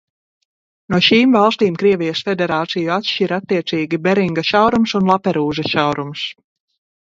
[0.93, 6.27] No šīm valstīm Krievijas Federāciju atšķir attiecīgi Beringa šaurums un Laperūza šaurums.